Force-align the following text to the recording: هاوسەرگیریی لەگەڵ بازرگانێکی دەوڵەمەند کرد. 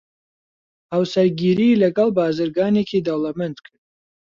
هاوسەرگیریی 0.91 1.79
لەگەڵ 1.83 2.09
بازرگانێکی 2.17 3.05
دەوڵەمەند 3.07 3.57
کرد. 3.65 3.81